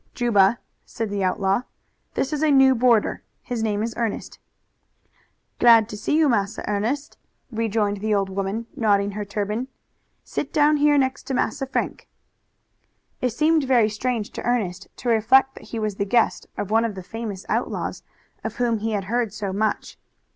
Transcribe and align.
"Juba," 0.15 0.57
said 0.83 1.11
the 1.11 1.23
outlaw, 1.23 1.61
"this 2.15 2.33
is 2.33 2.41
a 2.41 2.49
new 2.49 2.73
boarder. 2.73 3.21
His 3.43 3.61
name 3.61 3.83
is 3.83 3.93
Ernest." 3.95 4.39
"Glad 5.59 5.87
to 5.89 5.95
see 5.95 6.17
you, 6.17 6.27
Massa 6.27 6.63
Ernest," 6.67 7.19
rejoined 7.51 7.97
the 7.97 8.11
old 8.15 8.27
woman, 8.27 8.65
nodding 8.75 9.11
her 9.11 9.23
turban. 9.23 9.67
"Sit 10.23 10.51
down 10.51 10.77
here 10.77 10.97
next 10.97 11.25
to 11.27 11.35
Massa 11.35 11.67
Frank." 11.67 12.09
It 13.21 13.29
seemed 13.29 13.65
very 13.65 13.89
strange 13.89 14.31
to 14.31 14.41
Ernest 14.43 14.87
to 14.95 15.09
reflect 15.09 15.53
that 15.53 15.65
he 15.65 15.77
was 15.77 15.97
the 15.97 16.03
guest 16.05 16.47
of 16.57 16.71
one 16.71 16.83
of 16.83 16.95
the 16.95 17.03
famous 17.03 17.45
outlaws 17.47 18.01
of 18.43 18.55
whom 18.55 18.79
he 18.79 18.93
had 18.93 19.03
heard 19.03 19.31
so 19.31 19.53
much. 19.53 19.99